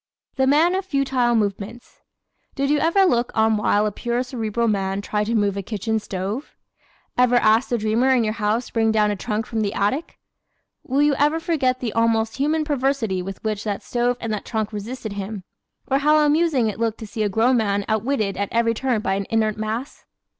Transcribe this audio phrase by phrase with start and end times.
[0.35, 2.01] The Man of Futile Movements¶
[2.55, 5.99] Did you ever look on while a pure Cerebral man tried to move a kitchen
[5.99, 6.55] stove?
[7.19, 10.17] Ever ask the dreamer in your house to bring down a trunk from the attic?
[10.83, 14.73] Will you ever forget the almost human perversity with which that stove and that trunk
[14.73, 15.43] resisted him;
[15.85, 19.13] or how amusing it looked to see a grown man outwitted at every turn by
[19.13, 20.05] an inert mass?